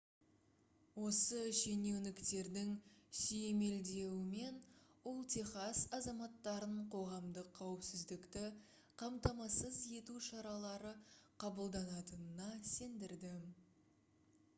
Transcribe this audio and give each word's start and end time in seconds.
осы 1.07 1.39
шенеуніктердің 1.57 2.71
сүйемелдеуімен 3.19 4.57
ол 5.13 5.19
техас 5.35 5.83
азаматтарын 5.99 6.73
қоғамдық 6.97 7.51
қауіпсіздікті 7.61 8.45
қамтамасыз 9.05 9.79
ету 10.01 10.17
шаралары 10.33 10.95
қабылданатынына 11.47 12.49
сендірді 12.75 13.37